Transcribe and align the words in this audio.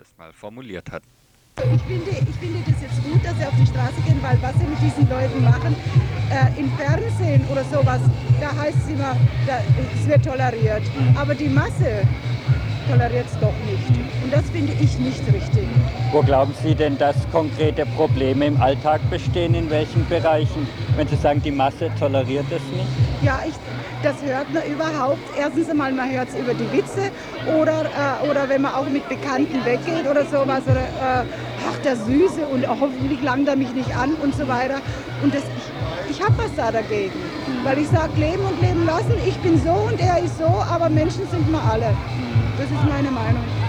das 0.00 0.08
mal 0.16 0.32
formuliert 0.32 0.90
hat. 0.90 1.02
Ich 1.58 1.82
finde, 1.82 2.10
ich 2.10 2.36
finde 2.40 2.60
das 2.66 2.80
jetzt 2.80 3.04
gut, 3.04 3.22
dass 3.22 3.36
sie 3.36 3.44
auf 3.44 3.52
die 3.60 3.66
Straße 3.66 4.00
gehen, 4.06 4.18
weil 4.22 4.40
was 4.40 4.54
sie 4.54 4.64
mit 4.64 4.80
diesen 4.80 5.06
Leuten 5.10 5.44
machen, 5.44 5.76
äh, 6.30 6.58
im 6.58 6.72
Fernsehen 6.72 7.44
oder 7.52 7.62
sowas, 7.64 8.00
da 8.40 8.56
heißt 8.56 8.78
es 8.82 8.88
immer, 8.88 9.14
da, 9.46 9.60
es 9.94 10.08
wird 10.08 10.24
toleriert. 10.24 10.82
Aber 11.16 11.34
die 11.34 11.50
Masse 11.50 12.00
toleriert 12.88 13.26
es 13.26 13.38
doch 13.40 13.52
nicht. 13.68 14.00
Und 14.24 14.32
das 14.32 14.48
finde 14.48 14.72
ich 14.72 14.98
nicht 14.98 15.20
richtig. 15.26 15.68
Wo 16.12 16.22
glauben 16.22 16.52
Sie 16.60 16.74
denn, 16.74 16.98
dass 16.98 17.14
konkrete 17.30 17.86
Probleme 17.86 18.46
im 18.46 18.60
Alltag 18.60 19.00
bestehen? 19.10 19.54
In 19.54 19.70
welchen 19.70 20.04
Bereichen? 20.08 20.66
Wenn 20.96 21.06
Sie 21.06 21.14
sagen, 21.14 21.40
die 21.40 21.52
Masse 21.52 21.88
toleriert 22.00 22.46
es 22.46 22.62
nicht? 22.76 22.88
Ja, 23.22 23.38
ich, 23.46 23.54
das 24.02 24.16
hört 24.20 24.52
man 24.52 24.64
überhaupt. 24.64 25.20
Erstens 25.38 25.70
einmal, 25.70 25.92
man 25.92 26.10
hört 26.10 26.28
es 26.30 26.34
über 26.34 26.52
die 26.52 26.72
Witze 26.72 27.12
oder, 27.56 27.84
äh, 27.84 28.28
oder 28.28 28.48
wenn 28.48 28.62
man 28.62 28.74
auch 28.74 28.88
mit 28.88 29.08
Bekannten 29.08 29.64
weggeht 29.64 30.04
oder 30.10 30.24
sowas. 30.24 30.62
Oder, 30.66 30.80
äh, 30.80 31.26
ach, 31.70 31.78
der 31.84 31.94
Süße 31.94 32.44
und 32.44 32.66
hoffentlich 32.66 33.22
langt 33.22 33.46
er 33.46 33.54
mich 33.54 33.72
nicht 33.72 33.94
an 33.94 34.14
und 34.14 34.34
so 34.34 34.48
weiter. 34.48 34.80
Und 35.22 35.32
das, 35.32 35.44
ich, 36.08 36.16
ich 36.16 36.20
habe 36.20 36.36
was 36.38 36.52
da 36.56 36.72
dagegen. 36.72 37.12
Weil 37.62 37.78
ich 37.78 37.86
sage, 37.86 38.10
leben 38.16 38.42
und 38.42 38.60
leben 38.60 38.84
lassen. 38.84 39.14
Ich 39.24 39.36
bin 39.36 39.62
so 39.62 39.70
und 39.70 40.00
er 40.00 40.18
ist 40.18 40.38
so, 40.38 40.46
aber 40.46 40.88
Menschen 40.88 41.22
sind 41.30 41.48
wir 41.52 41.62
alle. 41.62 41.94
Das 42.58 42.66
ist 42.66 42.88
meine 42.88 43.12
Meinung. 43.12 43.59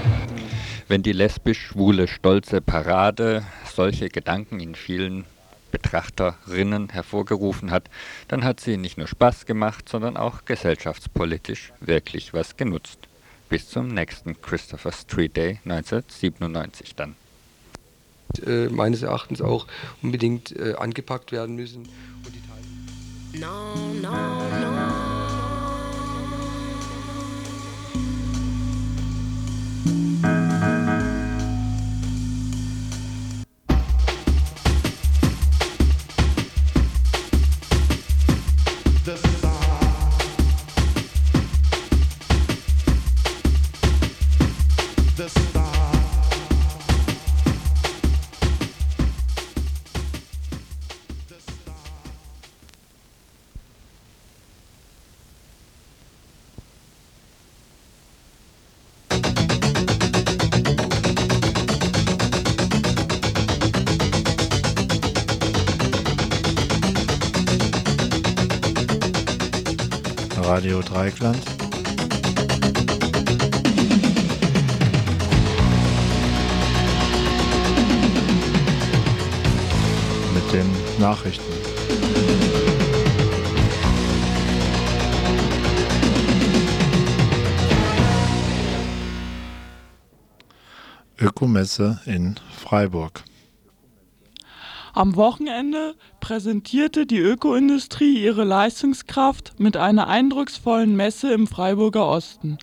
Wenn 0.92 1.04
die 1.04 1.14
lesbisch-schwule 1.14 2.06
stolze 2.10 2.60
Parade 2.60 3.46
solche 3.74 4.10
Gedanken 4.10 4.60
in 4.60 4.76
vielen 4.76 5.24
Betrachterinnen 5.72 6.90
hervorgerufen 6.90 7.72
hat, 7.72 7.90
dann 8.28 8.44
hat 8.44 8.60
sie 8.60 8.76
nicht 8.76 8.98
nur 8.98 9.08
Spaß 9.08 9.46
gemacht, 9.46 9.88
sondern 9.88 10.18
auch 10.18 10.44
gesellschaftspolitisch 10.44 11.72
wirklich 11.80 12.34
was 12.34 12.58
genutzt. 12.58 13.08
Bis 13.48 13.70
zum 13.70 13.88
nächsten 13.88 14.42
Christopher 14.42 14.92
Street 14.92 15.38
Day 15.38 15.60
1997 15.64 16.94
dann. 16.94 17.16
Äh, 18.46 18.68
meines 18.68 19.02
Erachtens 19.02 19.42
auch 19.42 19.68
unbedingt 20.02 20.52
äh, 20.60 20.74
angepackt 20.74 21.32
werden 21.32 21.56
müssen. 21.56 21.88
no, 23.32 23.76
no, 24.02 24.31
Radio 70.44 70.82
Dreikland. 70.82 71.38
Mit 80.34 80.54
den 80.54 80.66
Nachrichten. 81.00 81.44
Ökomesse 91.20 92.00
in 92.06 92.36
Freiburg. 92.58 93.24
Am 94.94 95.16
Wochenende 95.16 95.96
präsentierte 96.20 97.06
die 97.06 97.20
Ökoindustrie 97.20 98.22
ihre 98.22 98.44
Leistungskraft 98.44 99.58
mit 99.58 99.78
einer 99.78 100.08
eindrucksvollen 100.08 100.98
Messe 100.98 101.32
im 101.32 101.48
Freiburger 101.48 102.08
Osten. 102.08 102.58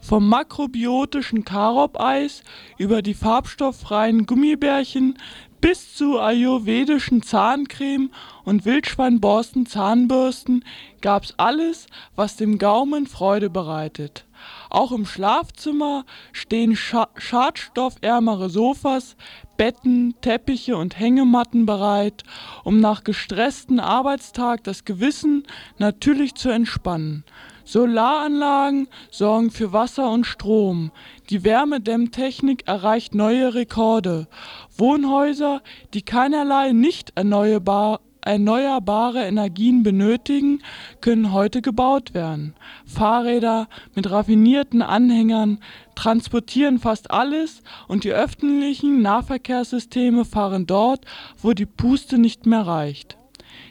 Vom 0.00 0.26
makrobiotischen 0.26 1.44
Karob-Eis 1.44 2.44
über 2.78 3.02
die 3.02 3.12
farbstofffreien 3.12 4.24
Gummibärchen 4.24 5.18
bis 5.60 5.94
zu 5.94 6.18
ayurvedischen 6.18 7.22
Zahncreme 7.22 8.10
und 8.44 8.64
Wildschweinborsten-Zahnbürsten 8.64 10.64
gab's 11.02 11.34
alles, 11.36 11.88
was 12.14 12.36
dem 12.36 12.56
Gaumen 12.58 13.06
Freude 13.06 13.50
bereitet. 13.50 14.24
Auch 14.70 14.92
im 14.92 15.06
Schlafzimmer 15.06 16.04
stehen 16.32 16.76
schadstoffärmere 16.76 18.48
Sofas, 18.48 19.16
Betten, 19.56 20.14
Teppiche 20.20 20.76
und 20.76 20.98
Hängematten 20.98 21.66
bereit, 21.66 22.24
um 22.64 22.80
nach 22.80 23.04
gestressten 23.04 23.80
Arbeitstag 23.80 24.64
das 24.64 24.84
Gewissen 24.84 25.44
natürlich 25.78 26.34
zu 26.34 26.50
entspannen. 26.50 27.24
Solaranlagen 27.64 28.86
sorgen 29.10 29.50
für 29.50 29.72
Wasser 29.72 30.10
und 30.10 30.24
Strom. 30.24 30.92
Die 31.30 31.42
Wärmedämmtechnik 31.42 32.68
erreicht 32.68 33.14
neue 33.14 33.54
Rekorde. 33.54 34.28
Wohnhäuser, 34.76 35.62
die 35.92 36.02
keinerlei 36.02 36.70
nicht 36.70 37.12
erneuerbar 37.16 38.00
erneuerbare 38.26 39.24
Energien 39.24 39.82
benötigen, 39.82 40.62
können 41.00 41.32
heute 41.32 41.62
gebaut 41.62 42.12
werden. 42.12 42.54
Fahrräder 42.84 43.68
mit 43.94 44.10
raffinierten 44.10 44.82
Anhängern 44.82 45.60
transportieren 45.94 46.78
fast 46.78 47.10
alles 47.10 47.62
und 47.88 48.04
die 48.04 48.12
öffentlichen 48.12 49.00
Nahverkehrssysteme 49.00 50.24
fahren 50.24 50.66
dort, 50.66 51.04
wo 51.40 51.52
die 51.52 51.66
Puste 51.66 52.18
nicht 52.18 52.46
mehr 52.46 52.66
reicht. 52.66 53.16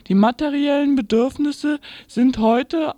Die 0.08 0.14
materiellen 0.14 0.96
Bedürfnisse 0.96 1.78
sind 2.06 2.38
heute 2.38 2.94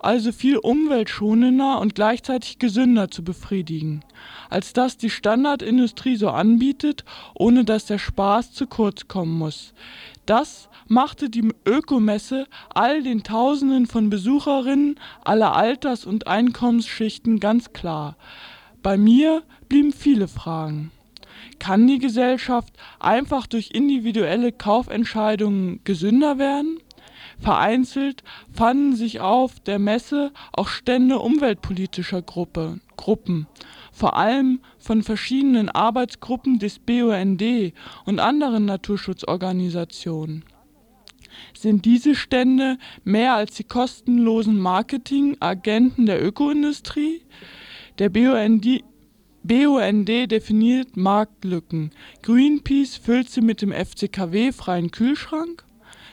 also 0.00 0.32
viel 0.32 0.56
umweltschonender 0.56 1.78
und 1.78 1.94
gleichzeitig 1.94 2.58
gesünder 2.58 3.10
zu 3.10 3.22
befriedigen, 3.22 4.02
als 4.48 4.72
das 4.72 4.96
die 4.96 5.10
Standardindustrie 5.10 6.16
so 6.16 6.30
anbietet, 6.30 7.04
ohne 7.34 7.64
dass 7.64 7.86
der 7.86 7.98
Spaß 7.98 8.52
zu 8.52 8.66
kurz 8.66 9.08
kommen 9.08 9.36
muss. 9.38 9.74
Das 10.26 10.68
machte 10.88 11.30
die 11.30 11.48
Ökomesse 11.66 12.46
all 12.74 13.02
den 13.02 13.22
Tausenden 13.22 13.86
von 13.86 14.10
Besucherinnen 14.10 14.98
aller 15.24 15.54
Alters- 15.54 16.06
und 16.06 16.26
Einkommensschichten 16.26 17.38
ganz 17.38 17.72
klar. 17.72 18.16
Bei 18.82 18.96
mir 18.96 19.42
blieben 19.68 19.92
viele 19.92 20.28
Fragen. 20.28 20.90
Kann 21.58 21.86
die 21.86 21.98
Gesellschaft 21.98 22.72
einfach 22.98 23.46
durch 23.46 23.70
individuelle 23.72 24.50
Kaufentscheidungen 24.50 25.80
gesünder 25.84 26.38
werden? 26.38 26.78
Vereinzelt 27.40 28.22
fanden 28.52 28.94
sich 28.94 29.20
auf 29.20 29.60
der 29.60 29.78
Messe 29.78 30.32
auch 30.52 30.68
Stände 30.68 31.18
umweltpolitischer 31.18 32.22
Gruppe, 32.22 32.80
Gruppen, 32.96 33.46
vor 33.92 34.16
allem 34.16 34.60
von 34.78 35.02
verschiedenen 35.02 35.68
Arbeitsgruppen 35.68 36.58
des 36.58 36.78
BUND 36.78 37.42
und 38.04 38.20
anderen 38.20 38.66
Naturschutzorganisationen 38.66 40.44
sind 41.54 41.84
diese 41.84 42.14
Stände 42.14 42.78
mehr 43.04 43.34
als 43.34 43.54
die 43.54 43.64
kostenlosen 43.64 44.58
Marketingagenten 44.58 46.06
der 46.06 46.24
Ökoindustrie? 46.24 47.22
Der 47.98 48.08
BUND, 48.08 48.82
BUND 49.42 50.08
definiert 50.08 50.96
Marktlücken. 50.96 51.90
Greenpeace 52.22 52.96
füllt 52.96 53.30
sie 53.30 53.40
mit 53.40 53.62
dem 53.62 53.72
FCKW-freien 53.72 54.90
Kühlschrank? 54.90 55.64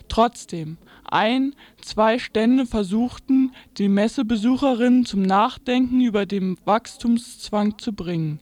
Trotzdem, 0.08 0.78
ein, 1.12 1.56
zwei 1.82 2.20
Stände 2.20 2.66
versuchten, 2.66 3.52
die 3.78 3.90
Messebesucherinnen 3.90 5.06
zum 5.06 5.22
Nachdenken 5.22 6.02
über 6.02 6.26
den 6.26 6.58
Wachstumszwang 6.66 7.78
zu 7.78 7.94
bringen. 7.94 8.40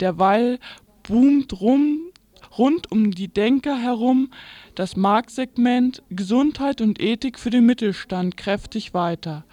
Derweil 0.00 0.58
boomt 1.02 1.60
rund 1.60 2.92
um 2.92 3.10
die 3.10 3.28
Denker 3.28 3.78
herum 3.78 4.30
das 4.74 4.96
Marktsegment 4.96 6.02
Gesundheit 6.10 6.80
und 6.80 7.00
Ethik 7.00 7.38
für 7.38 7.50
den 7.50 7.66
Mittelstand 7.66 8.36
kräftig 8.36 8.94
weiter. 8.94 9.44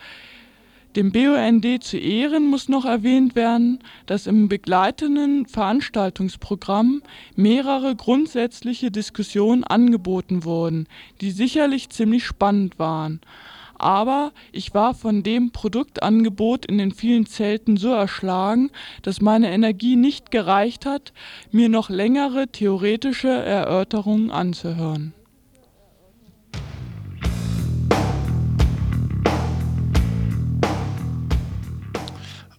Dem 0.98 1.12
BUND 1.12 1.84
zu 1.84 2.00
Ehren 2.00 2.48
muss 2.48 2.70
noch 2.70 2.84
erwähnt 2.84 3.36
werden, 3.36 3.78
dass 4.08 4.26
im 4.26 4.50
begleitenden 4.50 5.46
Veranstaltungsprogramm 5.46 7.04
mehrere 7.36 7.96
grundsätzliche 7.96 8.90
Diskussionen 8.90 9.64
angeboten 9.64 10.44
wurden, 10.44 10.88
die 11.22 11.30
sicherlich 11.30 11.92
ziemlich 11.92 12.26
spannend 12.26 12.80
waren. 12.80 13.22
Aber 13.76 14.32
ich 14.52 14.74
war 14.74 14.96
von 14.96 15.22
dem 15.22 15.52
Produktangebot 15.52 16.66
in 16.66 16.80
den 16.80 16.92
vielen 16.92 17.28
Zelten 17.28 17.78
so 17.78 17.90
erschlagen, 17.90 18.72
dass 19.04 19.22
meine 19.22 19.52
Energie 19.52 19.98
nicht 19.98 20.32
gereicht 20.32 20.88
hat, 20.88 21.14
mir 21.52 21.70
noch 21.70 21.92
längere 21.92 22.48
theoretische 22.48 23.30
Erörterungen 23.30 24.32
anzuhören. 24.32 25.14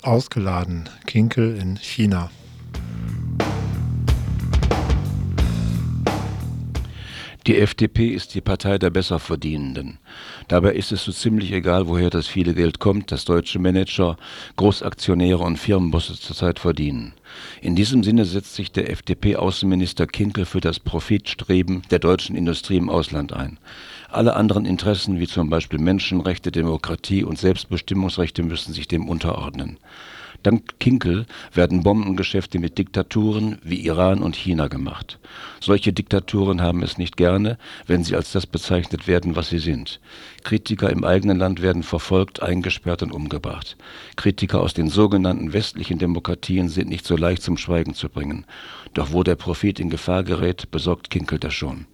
Ausgeladen, 0.08 0.88
Kinkel 1.04 1.58
in 1.58 1.76
China. 1.76 2.30
Die 7.46 7.58
FDP 7.58 8.08
ist 8.08 8.34
die 8.34 8.40
Partei 8.40 8.78
der 8.78 8.88
Besserverdienenden. 8.88 9.98
Dabei 10.48 10.72
ist 10.72 10.92
es 10.92 11.04
so 11.04 11.12
ziemlich 11.12 11.52
egal, 11.52 11.88
woher 11.88 12.08
das 12.08 12.26
viele 12.26 12.54
Geld 12.54 12.78
kommt, 12.78 13.12
das 13.12 13.26
deutsche 13.26 13.58
Manager, 13.58 14.16
Großaktionäre 14.56 15.44
und 15.44 15.58
Firmenbosse 15.58 16.18
zurzeit 16.18 16.58
verdienen. 16.58 17.12
In 17.60 17.76
diesem 17.76 18.02
Sinne 18.02 18.24
setzt 18.24 18.54
sich 18.54 18.72
der 18.72 18.90
FDP-Außenminister 18.90 20.06
Kinkel 20.06 20.46
für 20.46 20.60
das 20.60 20.80
Profitstreben 20.80 21.82
der 21.90 21.98
deutschen 21.98 22.34
Industrie 22.34 22.78
im 22.78 22.88
Ausland 22.88 23.34
ein. 23.34 23.58
Alle 24.10 24.36
anderen 24.36 24.64
Interessen, 24.64 25.20
wie 25.20 25.26
zum 25.26 25.50
Beispiel 25.50 25.78
Menschenrechte, 25.78 26.50
Demokratie 26.50 27.24
und 27.24 27.38
Selbstbestimmungsrechte, 27.38 28.42
müssen 28.42 28.72
sich 28.72 28.88
dem 28.88 29.06
unterordnen. 29.06 29.78
Dank 30.44 30.78
Kinkel 30.78 31.26
werden 31.52 31.82
Bombengeschäfte 31.82 32.60
mit 32.60 32.78
Diktaturen 32.78 33.58
wie 33.64 33.84
Iran 33.84 34.22
und 34.22 34.36
China 34.36 34.68
gemacht. 34.68 35.18
Solche 35.60 35.92
Diktaturen 35.92 36.62
haben 36.62 36.82
es 36.84 36.96
nicht 36.96 37.16
gerne, 37.16 37.58
wenn 37.86 38.04
sie 38.04 38.14
als 38.14 38.30
das 38.30 38.46
bezeichnet 38.46 39.08
werden, 39.08 39.34
was 39.34 39.48
sie 39.48 39.58
sind. 39.58 40.00
Kritiker 40.44 40.90
im 40.90 41.04
eigenen 41.04 41.38
Land 41.38 41.60
werden 41.60 41.82
verfolgt, 41.82 42.40
eingesperrt 42.40 43.02
und 43.02 43.12
umgebracht. 43.12 43.76
Kritiker 44.14 44.60
aus 44.60 44.74
den 44.74 44.88
sogenannten 44.88 45.52
westlichen 45.52 45.98
Demokratien 45.98 46.68
sind 46.68 46.88
nicht 46.88 47.04
so 47.04 47.16
leicht 47.16 47.42
zum 47.42 47.56
Schweigen 47.56 47.94
zu 47.94 48.08
bringen. 48.08 48.46
Doch 48.94 49.12
wo 49.12 49.24
der 49.24 49.34
Profit 49.34 49.80
in 49.80 49.90
Gefahr 49.90 50.22
gerät, 50.22 50.70
besorgt 50.70 51.10
Kinkel 51.10 51.40
das 51.40 51.54
schon. 51.54 51.86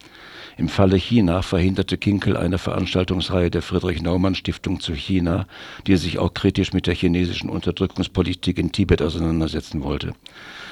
Im 0.57 0.69
Falle 0.69 0.97
China 0.97 1.43
verhinderte 1.43 1.99
Kinkel 1.99 2.37
eine 2.37 2.59
Veranstaltungsreihe 2.59 3.51
der 3.51 3.63
Friedrich-Naumann-Stiftung 3.63 4.79
zu 4.79 4.95
China, 4.95 5.47
die 5.89 5.97
sich 5.97 6.21
auch 6.21 6.33
kritisch 6.33 6.73
mit 6.73 6.87
der 6.87 6.95
chinesischen 6.95 7.51
Unterdrückungspolitik 7.51 8.34
in 8.59 8.73
Tibet 8.73 9.03
auseinandersetzen 9.03 9.83
wollte. 9.83 10.15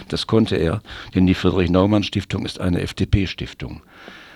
Das 0.09 0.27
konnte 0.27 0.57
er, 0.57 0.83
denn 1.15 1.27
die 1.27 1.35
Friedrich-Naumann-Stiftung 1.35 2.45
ist 2.45 2.61
eine 2.61 2.81
FDP-Stiftung. 2.81 3.83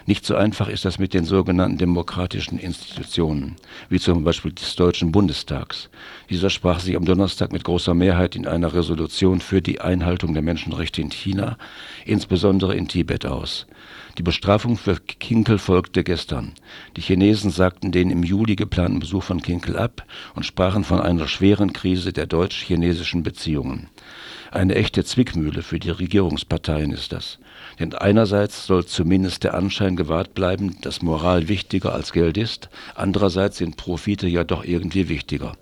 Nicht 0.08 0.24
so 0.24 0.36
einfach 0.36 0.68
ist 0.68 0.84
das 0.84 1.00
mit 1.00 1.14
den 1.14 1.24
sogenannten 1.24 1.78
demokratischen 1.78 2.60
Institutionen, 2.60 3.56
wie 3.88 3.98
zum 3.98 4.22
Beispiel 4.22 4.52
des 4.52 4.76
Deutschen 4.76 5.10
Bundestags. 5.10 5.90
Dieser 6.30 6.48
sprach 6.48 6.78
sich 6.78 6.94
am 6.94 7.04
Donnerstag 7.04 7.52
mit 7.52 7.64
großer 7.64 7.92
Mehrheit 7.92 8.36
in 8.36 8.46
einer 8.46 8.72
Resolution 8.72 9.40
für 9.40 9.60
die 9.60 9.80
Einhaltung 9.80 10.32
der 10.32 10.44
Menschenrechte 10.44 11.02
in 11.02 11.10
China, 11.10 11.58
insbesondere 12.04 12.76
in 12.76 12.86
Tibet 12.86 13.26
aus. 13.26 13.66
Die 14.18 14.22
Bestrafung 14.22 14.78
für 14.78 14.96
Kinkel 14.96 15.58
folgte 15.58 16.02
gestern. 16.02 16.52
Die 16.96 17.02
Chinesen 17.02 17.50
sagten 17.50 17.92
den 17.92 18.10
im 18.10 18.22
Juli 18.22 18.56
geplanten 18.56 18.98
Besuch 18.98 19.22
von 19.22 19.42
Kinkel 19.42 19.76
ab 19.76 20.04
und 20.34 20.46
sprachen 20.46 20.84
von 20.84 21.00
einer 21.00 21.28
schweren 21.28 21.74
Krise 21.74 22.14
der 22.14 22.26
deutsch-chinesischen 22.26 23.22
Beziehungen. 23.22 23.88
Eine 24.50 24.74
echte 24.74 25.04
Zwickmühle 25.04 25.60
für 25.60 25.78
die 25.78 25.90
Regierungsparteien 25.90 26.92
ist 26.92 27.12
das. 27.12 27.38
Denn 27.78 27.92
einerseits 27.92 28.66
soll 28.66 28.86
zumindest 28.86 29.44
der 29.44 29.52
Anschein 29.52 29.96
gewahrt 29.96 30.32
bleiben, 30.32 30.80
dass 30.80 31.02
Moral 31.02 31.48
wichtiger 31.48 31.92
als 31.92 32.12
Geld 32.14 32.38
ist, 32.38 32.70
andererseits 32.94 33.58
sind 33.58 33.76
Profite 33.76 34.28
ja 34.28 34.44
doch 34.44 34.64
irgendwie 34.64 35.10
wichtiger. 35.10 35.52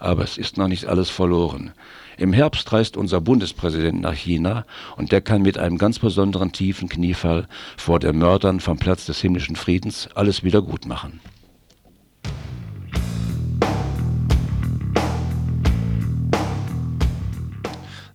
Aber 0.00 0.24
es 0.24 0.38
ist 0.38 0.56
noch 0.56 0.66
nicht 0.66 0.86
alles 0.86 1.10
verloren. 1.10 1.72
Im 2.16 2.32
Herbst 2.32 2.72
reist 2.72 2.96
unser 2.96 3.20
Bundespräsident 3.20 4.00
nach 4.00 4.14
China 4.14 4.64
und 4.96 5.12
der 5.12 5.20
kann 5.20 5.42
mit 5.42 5.58
einem 5.58 5.76
ganz 5.76 5.98
besonderen 5.98 6.52
tiefen 6.52 6.88
Kniefall 6.88 7.46
vor 7.76 8.00
den 8.00 8.18
Mördern 8.18 8.60
vom 8.60 8.78
Platz 8.78 9.04
des 9.04 9.20
himmlischen 9.20 9.56
Friedens 9.56 10.08
alles 10.14 10.42
wieder 10.42 10.62
gut 10.62 10.86
machen. 10.86 11.20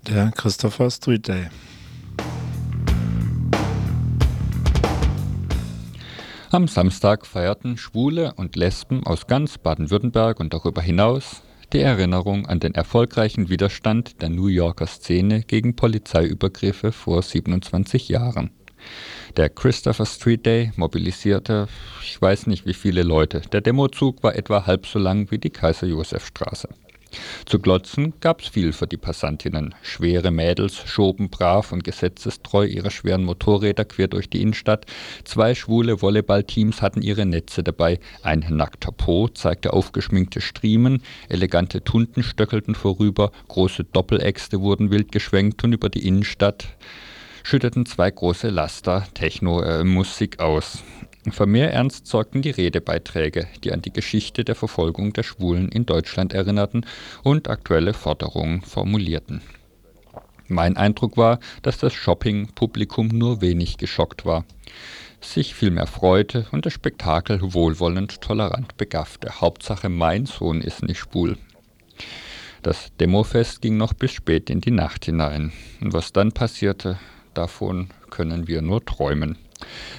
Der 0.08 0.32
Christopher 0.32 0.90
Street 0.90 1.28
Day. 1.28 1.50
Am 6.52 6.68
Samstag 6.68 7.28
feierten 7.28 7.78
Schwule 7.78 8.34
und 8.38 8.56
Lesben 8.56 9.06
aus 9.06 9.28
ganz 9.28 9.58
Baden-Württemberg 9.58 10.40
und 10.40 10.54
darüber 10.54 10.82
hinaus 10.82 11.42
Erinnerung 11.80 12.46
an 12.46 12.60
den 12.60 12.76
erfolgreichen 12.76 13.50
Widerstand 13.50 14.22
der 14.22 14.30
New 14.30 14.48
Yorker 14.48 14.88
Szene 14.88 15.42
gegen 15.42 15.76
Polizeiübergriffe 15.76 16.92
vor 16.92 17.22
27 17.22 18.10
Jahren. 18.10 18.52
Der 19.36 19.50
Christopher 19.50 20.06
Street 20.06 20.46
Day 20.46 20.72
mobilisierte, 20.76 21.68
ich 22.02 22.22
weiß 22.22 22.48
nicht 22.48 22.66
wie 22.66 22.74
viele 22.74 23.04
Leute. 23.04 23.42
Der 23.52 23.62
Demozug 23.62 24.24
war 24.24 24.36
etwa 24.36 24.66
halb 24.66 24.86
so 24.86 25.00
lang 25.00 25.32
wie 25.32 25.38
die 25.38 25.50
Kaiser-Josef-Straße. 25.50 26.70
Zu 27.46 27.60
glotzen 27.60 28.14
gab's 28.20 28.48
viel 28.48 28.74
für 28.74 28.88
die 28.88 28.98
Passantinnen. 28.98 29.76
Schwere 29.82 30.32
Mädels 30.32 30.76
schoben 30.86 31.30
brav 31.30 31.72
und 31.72 31.84
gesetzestreu 31.84 32.66
ihre 32.66 32.92
schweren 32.92 33.24
Motorräder 33.24 33.86
quer 33.86 34.08
durch 34.08 34.30
die 34.30 34.42
Innenstadt. 34.42 34.86
Zwei 35.24 35.56
schwule 35.56 36.02
Volleyballteams 36.02 36.82
hatten 36.82 37.02
ihre 37.02 37.26
Netze 37.26 37.64
dabei. 37.64 38.00
Ein 38.24 38.46
nackter 38.50 38.92
Po 38.92 39.28
zeigte 39.28 39.74
aufgeschminkte 39.74 40.42
Striemen, 40.42 41.02
elegante 41.30 41.84
Tunden 41.84 42.24
stöckelten 42.24 42.76
vorüber, 42.76 43.32
große 43.48 43.84
Doppeläxte 43.84 44.62
wurden 44.62 44.92
wild 44.92 45.12
geschwenkt 45.12 45.64
und 45.64 45.74
über 45.74 45.90
die 45.90 46.08
Innenstadt 46.08 46.68
schütteten 47.46 47.86
zwei 47.86 48.10
große 48.10 48.50
Laster 48.50 49.06
Techno-Musik 49.14 50.40
aus. 50.40 50.80
Für 51.30 51.46
mehr 51.46 51.72
Ernst 51.72 52.08
sorgten 52.08 52.42
die 52.42 52.50
Redebeiträge, 52.50 53.48
die 53.64 53.72
an 53.72 53.84
die 53.84 53.94
Geschichte 53.94 54.44
der 54.44 54.56
Verfolgung 54.56 55.14
der 55.14 55.22
Schwulen 55.22 55.70
in 55.70 55.86
Deutschland 55.86 56.34
erinnerten 56.34 56.88
und 57.22 57.48
aktuelle 57.48 57.94
Forderungen 57.94 58.62
formulierten. 58.62 59.42
Mein 60.48 60.76
Eindruck 60.76 61.18
war, 61.18 61.40
dass 61.62 61.78
das 61.78 61.94
Shopping-Publikum 61.94 63.10
nur 63.10 63.42
wenig 63.42 63.78
geschockt 63.78 64.26
war, 64.26 64.44
sich 65.22 65.54
vielmehr 65.54 65.88
freute 65.88 66.48
und 66.52 66.66
das 66.66 66.74
Spektakel 66.74 67.54
wohlwollend 67.54 68.22
tolerant 68.22 68.76
begaffte. 68.78 69.40
Hauptsache 69.40 69.90
mein 69.90 70.26
Sohn 70.26 70.62
ist 70.62 70.82
nicht 70.82 70.98
schwul. 70.98 71.38
Das 72.64 72.92
Demofest 73.00 73.62
ging 73.62 73.78
noch 73.78 73.94
bis 73.94 74.14
spät 74.14 74.50
in 74.50 74.62
die 74.62 74.72
Nacht 74.72 75.06
hinein. 75.06 75.54
Und 75.82 75.94
was 75.94 76.12
dann 76.12 76.32
passierte, 76.32 76.98
davon 77.38 77.90
können 78.10 78.48
wir 78.48 78.62
nur 78.62 78.84
träumen. 78.84 79.38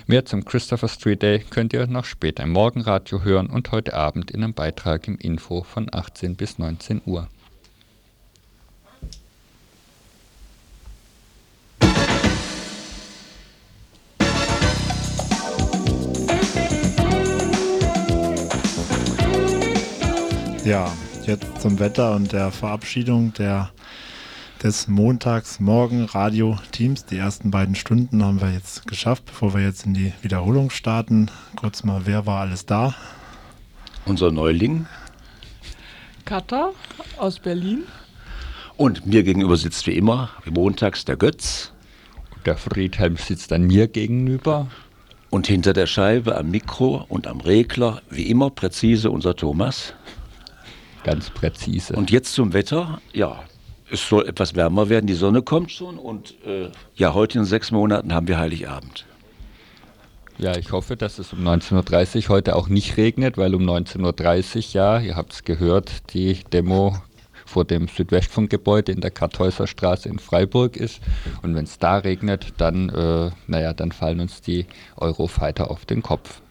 Mehr 0.07 0.25
zum 0.25 0.45
Christopher 0.45 0.89
Street 0.89 1.23
Day 1.23 1.39
könnt 1.51 1.73
ihr 1.73 1.87
noch 1.87 2.05
später 2.05 2.43
im 2.43 2.51
Morgenradio 2.51 3.23
hören 3.23 3.49
und 3.49 3.73
heute 3.73 3.95
Abend 3.95 4.31
in 4.31 4.43
einem 4.43 4.55
Beitrag 4.55 5.09
im 5.09 5.17
Info 5.19 5.63
von 5.63 5.89
18 5.93 6.37
bis 6.37 6.59
19 6.59 7.03
Uhr. 7.07 7.29
Ja, 20.65 20.93
jetzt 21.25 21.61
zum 21.61 21.79
Wetter 21.79 22.17
und 22.17 22.33
der 22.33 22.51
Verabschiedung 22.51 23.33
der 23.35 23.71
des 24.63 24.89
Montagsmorgen 24.89 26.05
Radio 26.07 26.59
Teams. 26.73 27.05
Die 27.05 27.17
ersten 27.17 27.51
beiden 27.51 27.75
Stunden 27.75 28.25
haben 28.25 28.41
wir 28.41 28.53
jetzt 28.53 28.87
geschafft, 28.87 29.27
bevor 29.27 29.55
wir 29.55 29.63
jetzt 29.63 29.87
in 29.87 29.95
die 29.95 30.13
Wiederholung 30.23 30.71
starten. 30.71 31.31
Kurz 31.57 31.85
mal, 31.85 32.03
wer 32.05 32.27
war 32.27 32.41
alles 32.41 32.67
da? 32.67 32.95
Unser 34.07 34.31
Neuling. 34.31 34.87
Katha 36.25 36.71
aus 37.19 37.39
Berlin. 37.39 37.85
Und 38.77 39.07
mir 39.07 39.23
gegenüber 39.23 39.57
sitzt 39.57 39.87
wie 39.87 39.97
immer, 39.97 40.31
wie 40.45 40.51
montags, 40.51 41.05
der 41.05 41.17
Götz. 41.17 41.73
Der 42.45 42.57
Friedhelm 42.57 43.17
sitzt 43.17 43.53
an 43.53 43.63
mir 43.63 43.89
gegenüber. 43.89 44.69
Und 45.31 45.47
hinter 45.47 45.73
der 45.73 45.87
Scheibe 45.87 46.37
am 46.37 46.51
Mikro 46.51 47.05
und 47.09 47.27
am 47.27 47.41
Regler, 47.41 48.01
wie 48.11 48.29
immer 48.29 48.51
präzise, 48.51 49.11
unser 49.11 49.35
Thomas. 49.35 49.95
Ganz 51.05 51.31
präzise. 51.31 51.95
Und 51.95 52.11
jetzt 52.11 52.33
zum 52.33 52.53
Wetter. 52.53 53.01
Ja, 53.13 53.45
es 53.91 54.09
soll 54.09 54.27
etwas 54.27 54.55
wärmer 54.55 54.89
werden, 54.89 55.07
die 55.07 55.15
Sonne 55.15 55.43
kommt 55.43 55.71
schon 55.71 55.99
und 55.99 56.35
äh, 56.45 56.71
ja, 56.95 57.15
heute 57.15 57.39
in 57.39 57.45
sechs 57.45 57.71
Monaten 57.71 58.13
haben 58.13 58.29
wir 58.29 58.39
Heiligabend. 58.39 59.07
Ja, 60.39 60.57
ich 60.57 60.73
hoffe, 60.73 60.97
dass 60.97 61.19
es 61.19 61.33
um 61.33 61.47
19.30 61.47 62.25
Uhr 62.25 62.29
heute 62.29 62.57
auch 62.57 62.69
nicht 62.69 62.99
regnet, 62.99 63.39
weil 63.39 63.55
um 63.55 63.63
19.30 63.63 64.57
Uhr, 64.57 64.63
ja, 64.73 65.01
ihr 65.01 65.17
habt 65.17 65.33
es 65.33 65.45
gehört, 65.45 66.13
die 66.13 66.41
Demo 66.53 66.95
vor 67.47 67.65
dem 67.65 67.89
Südwestfunkgebäude 67.89 68.93
in 68.93 69.01
der 69.01 69.13
Kartäuser 69.13 69.67
Straße 69.67 70.09
in 70.09 70.19
Freiburg 70.19 70.77
ist. 70.77 71.01
Und 71.43 71.55
wenn 71.55 71.65
es 71.65 71.79
da 71.79 71.97
regnet, 71.97 72.53
dann, 72.59 72.91
äh, 72.91 73.31
naja, 73.47 73.73
dann 73.73 73.93
fallen 73.93 74.21
uns 74.21 74.43
die 74.43 74.67
Eurofighter 74.97 75.71
auf 75.71 75.87
den 75.87 76.03
Kopf. 76.03 76.43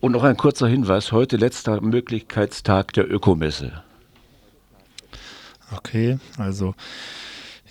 Und 0.00 0.12
noch 0.12 0.24
ein 0.24 0.36
kurzer 0.36 0.68
Hinweis, 0.68 1.12
heute 1.12 1.36
letzter 1.38 1.80
Möglichkeitstag 1.80 2.92
der 2.92 3.10
Ökomesse. 3.10 3.82
Okay, 5.72 6.18
also 6.38 6.74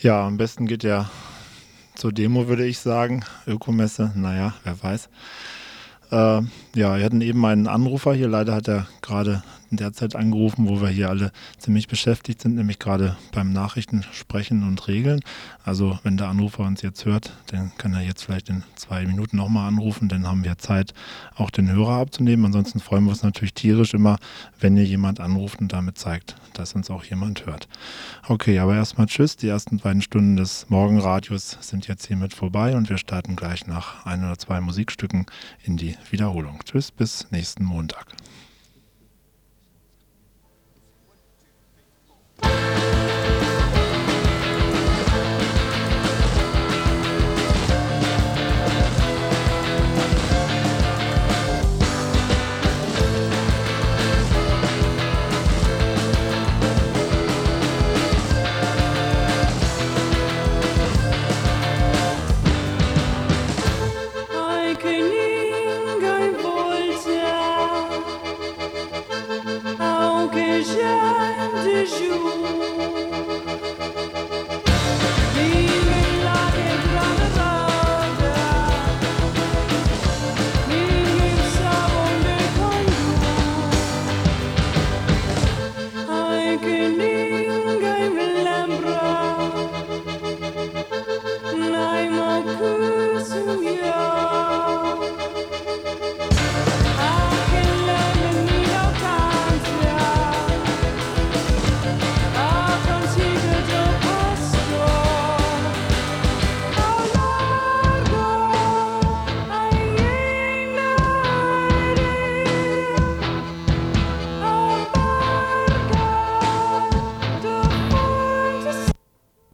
ja, 0.02 0.26
am 0.26 0.38
besten 0.38 0.68
geht 0.68 0.84
ja 0.84 1.10
zur 1.96 2.12
Demo, 2.12 2.48
würde 2.48 2.66
ich 2.66 2.80
sagen. 2.80 3.24
Ökomesse, 3.48 4.12
naja, 4.16 4.54
wer 4.64 4.84
weiß. 4.84 5.10
Äh, 6.12 6.42
ja, 6.76 6.98
wir 6.98 7.06
hatten 7.06 7.22
eben 7.22 7.44
einen 7.46 7.68
Anrufer 7.68 8.14
hier. 8.14 8.28
Leider 8.28 8.54
hat 8.54 8.68
er 8.68 8.88
gerade 9.02 9.44
in 9.72 9.78
der 9.78 9.94
Zeit 9.94 10.16
angerufen, 10.16 10.68
wo 10.68 10.82
wir 10.82 10.90
hier 10.90 11.10
alle 11.10 11.32
ziemlich 11.58 11.88
beschäftigt 11.88 12.42
sind, 12.42 12.56
nämlich 12.56 12.80
gerade 12.80 13.18
beim 13.32 13.52
Nachrichtensprechen 13.52 14.64
und 14.64 14.88
Regeln. 14.88 15.22
Also 15.64 16.00
wenn 16.04 16.18
der 16.18 16.28
Anrufer 16.28 16.64
uns 16.64 16.82
jetzt 16.82 17.06
hört, 17.06 17.34
dann 17.48 17.72
kann 17.78 17.94
er 17.94 18.02
jetzt 18.02 18.24
vielleicht 18.24 18.50
in 18.50 18.64
zwei 18.76 19.06
Minuten 19.06 19.38
nochmal 19.38 19.68
anrufen, 19.68 20.10
dann 20.10 20.28
haben 20.28 20.44
wir 20.44 20.58
Zeit, 20.58 20.94
auch 21.36 21.50
den 21.50 21.72
Hörer 21.72 21.98
abzunehmen. 22.00 22.46
Ansonsten 22.46 22.80
freuen 22.80 23.06
wir 23.06 23.12
uns 23.12 23.24
natürlich 23.24 23.54
tierisch 23.54 23.94
immer, 23.94 24.18
wenn 24.60 24.76
hier 24.76 24.86
jemand 24.86 25.20
anruft 25.20 25.60
und 25.60 25.74
damit 25.74 25.98
zeigt, 25.98 26.36
dass 26.54 26.74
uns 26.74 26.90
auch 26.90 27.04
jemand 27.04 27.46
hört. 27.46 27.68
Okay, 28.28 28.60
aber 28.60 28.76
erstmal 28.76 29.08
Tschüss. 29.08 29.36
Die 29.38 29.48
ersten 29.48 29.80
beiden 29.80 30.02
Stunden 30.02 30.38
des 30.38 30.70
Morgenradios 30.70 31.58
sind 31.62 31.88
jetzt 31.88 32.06
hiermit 32.06 32.34
vorbei 32.34 32.76
und 32.76 32.90
wir 32.90 32.98
starten 32.98 33.36
gleich 33.36 33.68
nach 33.68 34.06
ein 34.06 34.24
oder 34.24 34.38
zwei 34.38 34.62
Musikstücken 34.62 35.26
in 35.64 35.78
die 35.78 35.98
Wiederholung. 36.12 36.60
Tschüss, 36.66 36.92
bis 36.92 37.28
nächsten 37.32 37.64
Montag. 37.64 38.08